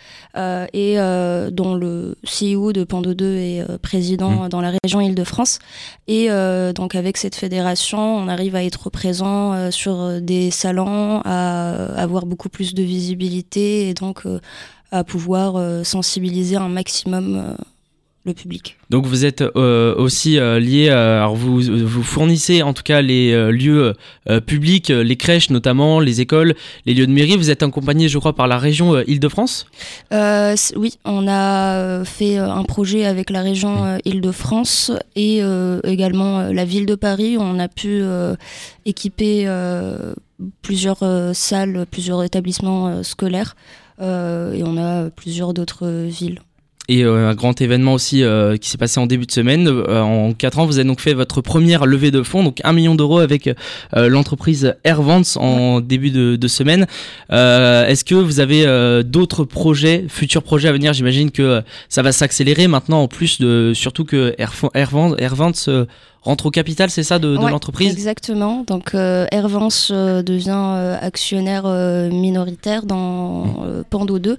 et 0.72 0.96
dont 1.52 1.74
le 1.74 2.16
CEO 2.24 2.72
de 2.72 2.84
Pando 2.84 3.14
2 3.14 3.36
est 3.36 3.78
président 3.78 4.48
dans 4.48 4.60
la 4.60 4.72
région 4.82 5.00
Île-de-France. 5.00 5.58
Et 6.08 6.28
donc 6.74 6.94
avec 6.94 7.16
cette 7.16 7.36
fédération, 7.36 8.16
on 8.16 8.28
arrive 8.28 8.56
à 8.56 8.64
être 8.64 8.90
présent 8.90 9.70
sur 9.70 10.20
des 10.20 10.50
salons, 10.50 11.20
à 11.24 11.72
avoir 11.96 12.26
beaucoup 12.26 12.48
plus 12.48 12.74
de 12.74 12.82
visibilité 12.82 13.88
et 13.88 13.94
donc 13.94 14.24
à 14.92 15.04
pouvoir 15.04 15.56
euh, 15.56 15.82
sensibiliser 15.82 16.56
un 16.56 16.68
maximum 16.68 17.36
euh, 17.36 17.54
le 18.24 18.34
public. 18.34 18.76
Donc 18.88 19.06
vous 19.06 19.24
êtes 19.24 19.42
euh, 19.42 19.96
aussi 19.96 20.38
euh, 20.38 20.60
lié, 20.60 20.88
euh, 20.90 21.18
alors 21.18 21.34
vous, 21.34 21.60
vous 21.60 22.02
fournissez 22.02 22.62
en 22.62 22.72
tout 22.72 22.84
cas 22.84 23.00
les 23.02 23.32
euh, 23.32 23.50
lieux 23.50 23.94
publics, 24.46 24.88
les 24.88 25.16
crèches 25.16 25.50
notamment, 25.50 25.98
les 25.98 26.20
écoles, 26.20 26.54
les 26.86 26.94
lieux 26.94 27.06
de 27.06 27.12
mairie. 27.12 27.36
Vous 27.36 27.50
êtes 27.50 27.62
accompagné, 27.62 28.08
je 28.08 28.18
crois, 28.18 28.34
par 28.34 28.46
la 28.46 28.58
région 28.58 29.00
Île-de-France? 29.00 29.66
Oui, 30.12 30.98
on 31.04 31.26
a 31.28 32.04
fait 32.04 32.36
un 32.36 32.62
projet 32.62 33.04
avec 33.04 33.30
la 33.30 33.42
région 33.42 33.84
euh, 33.84 33.98
Île-de-France 34.04 34.92
et 35.16 35.40
également 35.84 36.42
la 36.52 36.64
ville 36.64 36.86
de 36.86 36.94
Paris. 36.94 37.36
où 37.36 37.40
On 37.40 37.58
a 37.58 37.68
pu 37.68 38.02
équiper 38.84 39.46
plusieurs 40.62 41.34
salles, 41.34 41.86
plusieurs 41.90 42.22
établissements 42.22 43.02
scolaires 43.02 43.56
et 44.00 44.62
on 44.64 44.76
a 44.78 45.10
plusieurs 45.10 45.54
d'autres 45.54 46.06
villes. 46.06 46.40
Et 46.88 47.04
euh, 47.04 47.28
un 47.28 47.34
grand 47.34 47.60
événement 47.60 47.94
aussi 47.94 48.24
euh, 48.24 48.56
qui 48.56 48.68
s'est 48.68 48.78
passé 48.78 48.98
en 48.98 49.06
début 49.06 49.26
de 49.26 49.30
semaine. 49.30 49.68
Euh, 49.68 50.00
en 50.00 50.32
4 50.32 50.58
ans, 50.58 50.66
vous 50.66 50.78
avez 50.78 50.88
donc 50.88 51.00
fait 51.00 51.14
votre 51.14 51.40
première 51.40 51.86
levée 51.86 52.10
de 52.10 52.22
fonds, 52.24 52.42
donc 52.42 52.58
1 52.64 52.72
million 52.72 52.96
d'euros 52.96 53.20
avec 53.20 53.48
euh, 53.96 54.08
l'entreprise 54.08 54.74
Airvance 54.82 55.36
en 55.36 55.80
début 55.80 56.10
de, 56.10 56.34
de 56.34 56.48
semaine. 56.48 56.86
Euh, 57.30 57.86
Est-ce 57.86 58.04
que 58.04 58.16
vous 58.16 58.40
avez 58.40 58.66
euh, 58.66 59.04
d'autres 59.04 59.44
projets, 59.44 60.06
futurs 60.08 60.42
projets 60.42 60.68
à 60.68 60.72
venir? 60.72 60.92
J'imagine 60.92 61.30
que 61.30 61.62
ça 61.88 62.02
va 62.02 62.10
s'accélérer 62.10 62.66
maintenant, 62.66 63.02
en 63.02 63.08
plus 63.08 63.40
de 63.40 63.72
surtout 63.74 64.04
que 64.04 64.34
Airvance, 64.74 65.14
Airvance 65.18 65.68
euh, 65.68 65.86
rentre 66.22 66.46
au 66.46 66.50
capital, 66.50 66.88
c'est 66.90 67.02
ça, 67.02 67.18
de, 67.18 67.36
de 67.36 67.38
Ouais, 67.38 67.50
l'entreprise? 67.50 67.92
Exactement. 67.92 68.64
Donc 68.66 68.94
euh, 68.94 69.26
Airvance 69.32 69.90
euh, 69.92 70.22
devient 70.22 70.50
euh, 70.54 70.96
actionnaire 71.00 71.62
euh, 71.66 72.10
minoritaire 72.10 72.84
dans 72.86 73.64
euh, 73.64 73.82
Pando 73.88 74.18
2. 74.18 74.38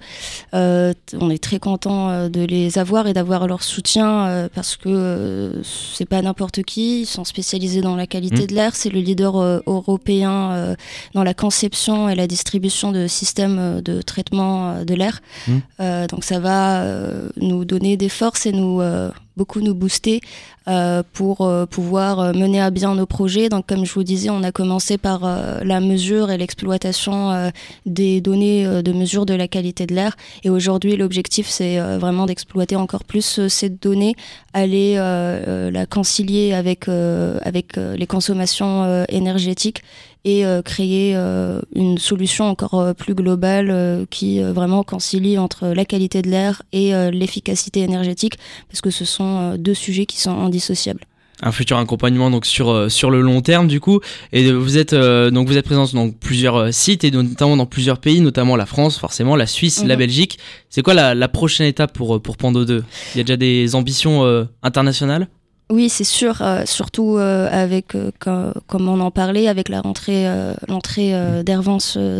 Euh, 0.53 0.93
on 1.19 1.29
est 1.29 1.43
très 1.43 1.59
content 1.59 2.09
euh, 2.09 2.29
de 2.29 2.41
les 2.41 2.77
avoir 2.77 3.07
et 3.07 3.13
d'avoir 3.13 3.47
leur 3.47 3.63
soutien 3.63 4.25
euh, 4.27 4.49
parce 4.53 4.77
que 4.77 4.87
euh, 4.89 5.61
c'est 5.63 6.05
pas 6.07 6.21
n'importe 6.21 6.63
qui. 6.63 7.01
Ils 7.01 7.05
sont 7.05 7.25
spécialisés 7.25 7.81
dans 7.81 7.95
la 7.95 8.07
qualité 8.07 8.43
Mm. 8.43 8.47
de 8.47 8.55
l'air. 8.55 8.75
C'est 8.75 8.89
le 8.89 8.99
leader 9.01 9.35
euh, 9.37 9.59
européen 9.67 10.51
euh, 10.51 10.75
dans 11.13 11.23
la 11.23 11.33
conception 11.33 12.07
et 12.09 12.15
la 12.15 12.27
distribution 12.27 12.91
de 12.91 13.07
systèmes 13.07 13.81
de 13.81 14.01
traitement 14.01 14.83
de 14.85 14.93
l'air. 14.93 15.21
Mm. 15.47 15.51
Euh, 15.81 16.07
donc 16.07 16.23
ça 16.23 16.39
va 16.39 16.81
euh, 16.83 17.29
nous 17.37 17.65
donner 17.65 17.97
des 17.97 18.09
forces 18.09 18.45
et 18.45 18.51
nous 18.53 18.79
euh, 18.81 19.11
beaucoup 19.37 19.61
nous 19.61 19.73
booster 19.73 20.21
euh, 20.67 21.03
pour 21.11 21.41
euh, 21.41 21.65
pouvoir 21.65 22.19
euh, 22.19 22.33
mener 22.33 22.61
à 22.61 22.69
bien 22.69 22.95
nos 22.95 23.05
projets. 23.05 23.49
Donc, 23.49 23.65
comme 23.67 23.85
je 23.85 23.93
vous 23.93 24.03
disais, 24.03 24.29
on 24.29 24.43
a 24.43 24.51
commencé 24.51 24.97
par 24.97 25.21
la 25.63 25.79
mesure 25.79 26.31
et 26.31 26.37
l'exploitation 26.37 27.51
des 27.85 28.21
données 28.21 28.65
de 28.81 28.93
mesure 28.93 29.25
de 29.25 29.33
la 29.33 29.47
qualité 29.47 29.85
de 29.85 29.93
l'air. 29.93 30.15
Et 30.43 30.49
aujourd'hui, 30.49 30.95
l'objectif, 30.95 31.47
c'est 31.47 31.79
vraiment 31.97 32.25
d'exploiter 32.25 32.75
encore 32.75 33.03
plus 33.03 33.39
euh, 33.39 33.49
cette 33.49 33.81
donnée, 33.81 34.15
aller 34.53 34.95
la 34.95 35.85
concilier 35.85 36.53
avec, 36.53 36.87
avec 36.87 37.75
les 37.75 38.07
consommations 38.07 39.05
énergétiques 39.09 39.81
et 40.25 40.45
euh, 40.45 40.61
créer 40.61 41.13
euh, 41.15 41.59
une 41.75 41.97
solution 41.97 42.45
encore 42.45 42.79
euh, 42.79 42.93
plus 42.93 43.13
globale 43.15 44.05
qui 44.09 44.41
vraiment 44.41 44.83
concilie 44.83 45.37
entre 45.37 45.67
la 45.67 45.85
qualité 45.85 46.21
de 46.21 46.29
l'air 46.29 46.61
et 46.71 46.91
l'efficacité 47.11 47.81
énergétique 47.81 48.35
parce 48.69 48.81
que 48.81 48.89
ce 48.89 49.05
sont 49.05 49.55
deux 49.57 49.73
sujets 49.73 50.05
qui 50.05 50.19
sont 50.19 50.37
indissociables. 50.39 51.01
un 51.41 51.51
futur 51.51 51.77
accompagnement 51.77 52.29
donc 52.31 52.45
sur 52.45 52.89
sur 52.91 53.09
le 53.11 53.19
long 53.21 53.41
terme 53.41 53.67
du 53.67 53.79
coup 53.79 53.99
et 54.31 54.51
vous 54.51 54.77
êtes 54.77 54.93
euh, 54.93 55.29
donc 55.31 55.47
vous 55.47 55.57
êtes 55.57 55.65
présent 55.65 55.85
dans 55.93 56.09
plusieurs 56.11 56.73
sites 56.73 57.03
et 57.03 57.11
notamment 57.11 57.57
dans 57.57 57.65
plusieurs 57.65 57.99
pays 57.99 58.21
notamment 58.21 58.55
la 58.55 58.65
France 58.65 58.97
forcément 58.97 59.35
la 59.35 59.47
Suisse 59.47 59.83
la 59.83 59.95
Mhm. 59.95 59.99
Belgique 59.99 60.39
c'est 60.69 60.81
quoi 60.83 60.93
la, 60.93 61.15
la 61.15 61.27
prochaine 61.27 61.67
étape 61.67 61.91
pour 61.93 62.21
pour 62.21 62.37
Pando 62.37 62.63
2 62.65 62.83
il 63.13 63.17
y 63.17 63.21
a 63.21 63.23
déjà 63.23 63.37
des 63.37 63.75
ambitions 63.75 64.23
euh, 64.25 64.45
internationales? 64.61 65.27
Oui, 65.75 65.89
c'est 65.89 66.03
sûr, 66.03 66.39
euh, 66.41 66.61
surtout 66.67 67.17
euh, 67.17 67.47
avec, 67.51 67.95
euh, 67.95 68.11
co- 68.19 68.53
comme 68.67 68.87
on 68.87 68.99
en 68.99 69.09
parlait, 69.09 69.47
avec 69.47 69.69
la 69.69 69.81
rentrée, 69.81 70.25
l'entrée 70.67 71.15
euh, 71.15 71.41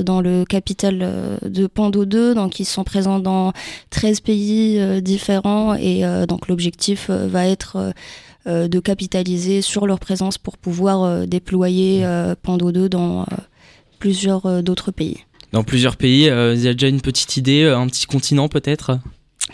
dans 0.03 0.22
le 0.22 0.43
capital 0.43 1.38
de 1.43 1.67
Pando 1.67 2.05
2. 2.05 2.33
Donc, 2.33 2.60
ils 2.60 2.65
sont 2.65 2.83
présents 2.83 3.19
dans 3.19 3.53
13 3.91 4.22
pays 4.22 5.01
différents 5.03 5.75
et 5.75 6.01
donc 6.27 6.48
l'objectif 6.48 7.12
va 7.12 7.45
être 7.48 7.93
de 8.48 8.79
capitaliser 8.79 9.62
sur 9.62 9.86
leur 9.86 10.00
présence 10.00 10.39
pour 10.39 10.57
pouvoir 10.57 11.27
déployer 11.27 12.03
Pando 12.41 12.72
2 12.72 12.89
dans 12.89 13.27
plusieurs 14.00 14.63
d'autres 14.63 14.91
pays. 14.91 15.19
dans 15.51 15.63
plusieurs 15.63 15.95
pays 15.98 16.24
il 16.24 16.60
y 16.63 16.67
a 16.67 16.74
déjà 16.74 16.88
une 16.88 17.01
petite 17.01 17.38
idée 17.38 17.65
un 17.65 17.86
petit 17.88 18.05
continent 18.07 18.48
peut-être? 18.50 18.98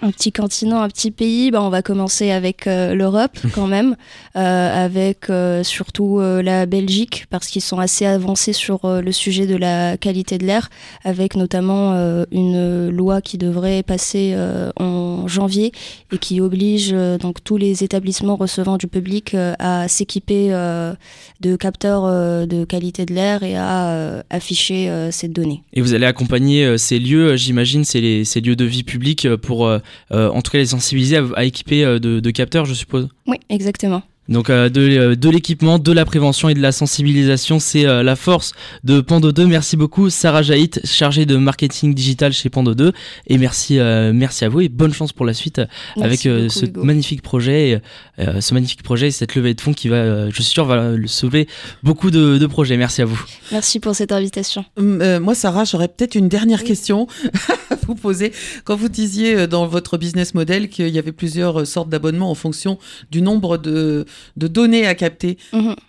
Un 0.01 0.12
petit 0.12 0.31
continent, 0.31 0.81
un 0.81 0.88
petit 0.88 1.12
pays, 1.12 1.51
bah, 1.51 1.62
on 1.62 1.69
va 1.69 1.81
commencer 1.81 2.31
avec 2.31 2.67
euh, 2.67 2.93
l'Europe 2.93 3.38
quand 3.53 3.67
même, 3.67 3.96
euh, 4.36 4.86
avec 4.86 5.29
euh, 5.29 5.63
surtout 5.63 6.19
la 6.19 6.65
Belgique, 6.65 7.25
parce 7.29 7.48
qu'ils 7.48 7.62
sont 7.62 7.79
assez 7.79 8.05
avancés 8.05 8.53
sur 8.53 9.01
le 9.01 9.12
sujet 9.12 9.46
de 9.48 9.55
la 9.55 9.98
qualité 9.98 10.38
de 10.38 10.46
l'air, 10.46 10.69
avec 11.03 11.36
notamment 11.36 11.93
une 12.31 12.89
loi 12.89 13.22
qui 13.22 13.38
devrait 13.38 13.84
passer 13.84 14.36
en 14.77 15.27
janvier 15.27 15.72
et 16.12 16.17
qui 16.17 16.41
oblige 16.41 16.91
donc 17.19 17.43
tous 17.43 17.58
les 17.58 17.84
établissements 17.84 18.36
recevant 18.36 18.77
du 18.77 18.88
public 18.88 19.36
à 19.36 19.88
s'équiper 19.88 20.50
de 20.50 21.55
capteurs 21.55 22.03
de 22.48 22.63
qualité 22.65 23.05
de 23.05 23.13
l'air 23.13 23.43
et 23.43 23.55
à 23.55 24.24
afficher 24.29 25.10
cette 25.12 25.34
donnée. 25.34 25.63
et 25.74 25.81
vous 25.81 25.93
allez 25.93 26.05
accompagner 26.05 26.77
ces 26.77 27.00
lieux 27.00 27.36
j'imagine 27.36 27.84
ces 27.84 28.41
lieux 28.41 28.55
de 28.55 28.65
vie 28.65 28.84
publique 28.84 29.27
pour 29.38 29.78
en 30.12 30.41
tout 30.41 30.51
cas 30.51 30.57
les 30.59 30.65
sensibiliser 30.67 31.17
à, 31.17 31.24
à 31.36 31.43
équiper 31.43 31.83
euh, 31.83 32.00
de, 32.00 32.19
de 32.19 32.31
capteurs 32.31 32.65
je 32.65 32.74
suppose 32.74 33.07
Oui, 33.27 33.38
exactement. 33.50 34.03
Donc 34.27 34.51
euh, 34.51 34.69
de, 34.69 34.81
euh, 34.81 35.15
de 35.15 35.27
l'équipement, 35.27 35.79
de 35.79 35.91
la 35.91 36.05
prévention 36.05 36.50
et 36.50 36.53
de 36.53 36.62
la 36.62 36.71
sensibilisation, 36.71 37.57
c'est 37.57 37.88
euh, 37.88 38.03
la 38.03 38.15
force 38.15 38.51
de 38.83 39.01
Pando 39.01 39.31
2. 39.31 39.48
Merci 39.48 39.75
beaucoup 39.75 40.12
Sarah 40.12 40.43
Jaït, 40.43 40.79
chargée 40.86 41.25
de 41.25 41.36
marketing 41.36 41.95
digital 41.95 42.31
chez 42.31 42.51
Pando 42.51 42.75
2. 42.75 42.91
Et 43.25 43.39
merci, 43.39 43.79
euh, 43.79 44.12
merci 44.13 44.45
à 44.45 44.50
vous 44.50 44.62
et 44.62 44.69
bonne 44.69 44.93
chance 44.93 45.13
pour 45.13 45.25
la 45.25 45.33
suite 45.33 45.57
euh, 45.57 45.65
avec 46.00 46.27
euh, 46.27 46.41
beaucoup, 46.43 46.50
ce 46.51 46.65
Hugo. 46.65 46.83
magnifique 46.83 47.24
projet, 47.24 47.69
et, 47.69 47.79
euh, 48.19 48.39
ce 48.39 48.53
magnifique 48.53 48.83
projet 48.83 49.07
et 49.07 49.12
cette 49.12 49.33
levée 49.33 49.55
de 49.55 49.62
fonds 49.62 49.74
qui 49.74 49.88
va, 49.88 49.95
euh, 49.95 50.29
je 50.29 50.36
suis 50.36 50.43
sûr, 50.43 50.65
va 50.65 50.91
le 50.91 51.07
sauver 51.07 51.48
beaucoup 51.81 52.12
de, 52.12 52.38
de 52.38 52.45
projets. 52.45 52.77
Merci 52.77 53.01
à 53.01 53.05
vous. 53.05 53.19
Merci 53.51 53.79
pour 53.79 53.95
cette 53.95 54.12
invitation. 54.12 54.63
Euh, 54.79 55.19
moi, 55.19 55.33
Sarah, 55.33 55.63
j'aurais 55.63 55.88
peut-être 55.88 56.13
une 56.13 56.29
dernière 56.29 56.59
Oui. 56.59 56.67
question 56.67 57.07
vous 57.89 57.96
poser. 57.96 58.31
Quand 58.63 58.75
vous 58.75 58.89
disiez 58.89 59.36
euh, 59.36 59.48
dans 59.48 59.65
votre 59.67 59.98
business 59.98 60.34
model 60.34 60.69
qu'il 60.69 60.89
y 60.89 61.00
avait 61.00 61.12
plusieurs 61.12 61.62
euh, 61.62 61.65
sortes 61.65 61.89
d'abonnements 61.89 62.29
en 62.31 62.36
fonction 62.36 62.77
du 63.12 63.22
nombre 63.22 63.58
de, 63.58 64.05
de 64.38 64.48
données 64.48 64.86
à 64.86 64.96
capter, 64.96 65.38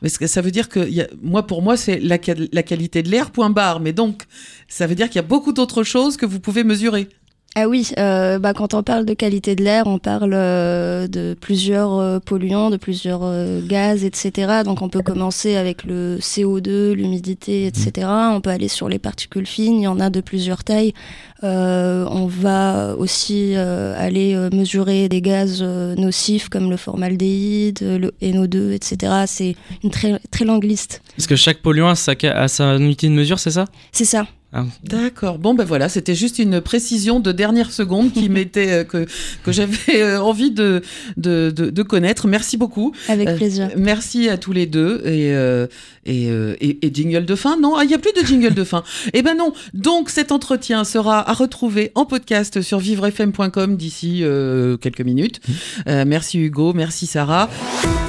parce 0.01 0.17
que 0.19 0.27
ça 0.27 0.41
veut 0.41 0.51
dire 0.51 0.69
que 0.69 0.81
il 0.81 0.95
y 0.95 1.01
a- 1.03 1.09
moi, 1.23 1.47
pour 1.47 1.63
moi, 1.63 1.77
c'est 1.77 1.99
la, 2.01 2.19
la 2.53 2.63
qualité 2.63 3.03
de 3.03 3.11
l'air, 3.11 3.31
point 3.31 3.51
barre. 3.51 3.81
Mais 3.81 3.93
donc, 3.93 4.23
ça 4.69 4.87
veut 4.87 4.95
dire 4.95 5.07
qu'il 5.09 5.17
y 5.17 5.25
a 5.25 5.29
beaucoup 5.29 5.53
d'autres 5.53 5.83
choses 5.85 6.17
que 6.17 6.27
vous 6.27 6.41
pouvez 6.41 6.65
mesurer. 6.65 7.09
Ah 7.57 7.67
oui, 7.69 7.91
euh, 7.99 8.39
bah, 8.39 8.55
quand 8.55 8.75
on 8.75 8.85
parle 8.85 9.05
de 9.05 9.13
qualité 9.13 9.57
de 9.57 9.65
l'air, 9.65 9.89
on 9.89 9.99
parle 9.99 10.35
euh, 10.35 11.09
de 11.09 11.35
plusieurs 11.39 11.99
euh, 11.99 12.21
polluants, 12.21 12.71
de 12.71 12.77
plusieurs 12.77 13.23
euh, 13.25 13.61
gaz, 13.61 14.05
etc. 14.05 14.63
Donc 14.65 14.83
on 14.83 14.89
peut 14.89 15.03
commencer 15.03 15.57
avec 15.57 15.83
le 15.83 16.19
CO2, 16.21 16.93
l'humidité, 16.93 17.67
etc. 17.67 18.07
On 18.09 18.41
peut 18.41 18.51
aller 18.51 18.69
sur 18.69 18.89
les 18.89 19.01
particules 19.01 19.49
fines, 19.49 19.81
il 19.81 19.83
y 19.83 19.89
en 19.89 19.99
a 19.99 20.11
de 20.11 20.21
plusieurs 20.21 20.63
tailles. 20.63 20.95
Euh, 21.43 22.07
on 22.09 22.27
va 22.27 22.95
aussi 22.97 23.55
euh, 23.57 23.95
aller 23.99 24.37
mesurer 24.53 25.09
des 25.09 25.21
gaz 25.21 25.61
nocifs 25.61 26.49
comme 26.51 26.71
le 26.71 26.77
formaldéhyde, 26.77 27.81
le 27.81 28.13
NO2, 28.23 28.71
etc. 28.71 29.25
C'est 29.27 29.57
une 29.83 29.91
très, 29.91 30.21
très 30.31 30.45
longue 30.45 30.63
liste. 30.63 31.03
Parce 31.17 31.27
que 31.27 31.35
chaque 31.35 31.59
polluant 31.63 31.89
a 31.89 31.95
sa, 31.97 32.13
a 32.23 32.47
sa 32.47 32.77
unité 32.77 33.09
de 33.09 33.13
mesure, 33.13 33.41
c'est 33.41 33.51
ça? 33.51 33.65
C'est 33.91 34.05
ça. 34.05 34.27
Hein. 34.53 34.67
D'accord. 34.83 35.39
Bon, 35.39 35.55
ben 35.55 35.65
voilà, 35.65 35.89
c'était 35.89 36.17
juste 36.17 36.41
une 36.41 36.61
précision 36.61 37.21
de 37.21 37.31
dernière 37.31 37.71
seconde 37.71 38.13
qui 38.13 38.29
m'était 38.31 38.71
euh, 38.73 38.85
que, 38.85 39.07
que 39.45 39.53
j'avais 39.53 40.03
euh, 40.03 40.21
envie 40.21 40.51
de, 40.51 40.83
de, 41.17 41.53
de, 41.55 41.71
de 41.71 41.83
connaître. 41.85 42.27
Merci 42.27 42.57
beaucoup. 42.57 42.93
Avec 43.09 43.29
Euh, 43.29 43.37
plaisir. 43.37 43.69
Merci 43.77 44.29
à 44.29 44.37
tous 44.39 44.53
les 44.53 44.67
deux. 44.67 45.03
Et, 45.05 45.33
euh, 45.33 45.67
et, 46.05 46.31
euh, 46.31 46.57
et, 46.61 46.85
et 46.85 46.91
jingle 46.93 47.27
de 47.27 47.35
fin 47.37 47.57
Non, 47.61 47.77
Ah, 47.77 47.85
il 47.85 47.89
n'y 47.89 47.95
a 47.95 47.99
plus 47.99 48.13
de 48.21 48.27
jingle 48.27 48.55
de 48.55 48.65
fin. 48.65 48.83
Eh 49.15 49.23
ben 49.23 49.37
non. 49.37 49.53
Donc 49.73 50.11
cet 50.11 50.33
entretien 50.33 50.83
sera 50.85 51.29
à 51.31 51.33
retrouver 51.33 51.93
en 51.95 52.05
podcast 52.05 52.61
sur 52.61 52.81
vivrefm.com 52.81 53.77
d'ici 53.77 54.21
euh, 54.23 54.77
quelques 54.77 55.01
minutes. 55.03 55.41
Euh, 55.89 56.05
merci 56.07 56.39
Hugo, 56.41 56.73
merci 56.73 57.07
Sarah. 57.07 57.49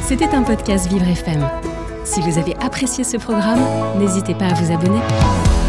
C'était 0.08 0.30
un 0.30 0.42
podcast 0.44 0.92
Vivre 0.92 1.08
FM. 1.08 1.48
Si 2.04 2.20
vous 2.22 2.40
avez 2.40 2.56
apprécié 2.56 3.04
ce 3.04 3.18
programme, 3.18 3.62
n'hésitez 4.00 4.34
pas 4.34 4.46
à 4.48 4.54
vous 4.56 4.74
abonner. 4.74 5.61